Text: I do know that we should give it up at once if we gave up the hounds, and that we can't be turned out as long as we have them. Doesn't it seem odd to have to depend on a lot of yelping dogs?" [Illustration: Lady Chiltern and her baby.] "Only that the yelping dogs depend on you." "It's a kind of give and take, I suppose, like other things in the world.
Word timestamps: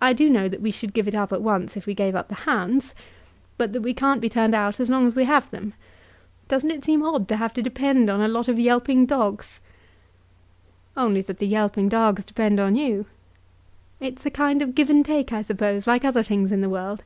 I 0.00 0.14
do 0.14 0.30
know 0.30 0.48
that 0.48 0.62
we 0.62 0.70
should 0.70 0.94
give 0.94 1.06
it 1.06 1.14
up 1.14 1.34
at 1.34 1.42
once 1.42 1.76
if 1.76 1.84
we 1.84 1.92
gave 1.92 2.14
up 2.14 2.28
the 2.28 2.34
hounds, 2.48 2.94
and 3.58 3.72
that 3.74 3.82
we 3.82 3.92
can't 3.92 4.22
be 4.22 4.30
turned 4.30 4.54
out 4.54 4.80
as 4.80 4.88
long 4.88 5.06
as 5.06 5.14
we 5.14 5.24
have 5.24 5.50
them. 5.50 5.74
Doesn't 6.48 6.70
it 6.70 6.82
seem 6.82 7.02
odd 7.02 7.28
to 7.28 7.36
have 7.36 7.52
to 7.52 7.62
depend 7.62 8.08
on 8.08 8.22
a 8.22 8.28
lot 8.28 8.48
of 8.48 8.58
yelping 8.58 9.04
dogs?" 9.04 9.60
[Illustration: 10.96 10.96
Lady 10.96 10.96
Chiltern 10.96 10.96
and 10.96 10.96
her 10.96 10.96
baby.] 10.96 11.06
"Only 11.06 11.22
that 11.26 11.38
the 11.38 11.54
yelping 11.84 11.88
dogs 11.90 12.24
depend 12.24 12.58
on 12.58 12.74
you." 12.74 13.06
"It's 14.00 14.24
a 14.24 14.30
kind 14.30 14.62
of 14.62 14.74
give 14.74 14.88
and 14.88 15.04
take, 15.04 15.30
I 15.30 15.42
suppose, 15.42 15.86
like 15.86 16.06
other 16.06 16.22
things 16.22 16.52
in 16.52 16.62
the 16.62 16.70
world. 16.70 17.04